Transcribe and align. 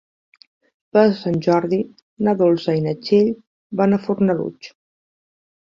Per 0.97 1.03
Sant 1.19 1.37
Jordi 1.47 1.79
na 2.29 2.35
Dolça 2.41 2.77
i 2.79 2.83
na 2.89 2.95
Txell 3.05 3.33
van 3.83 3.95
a 4.01 4.05
Fornalutx. 4.09 4.77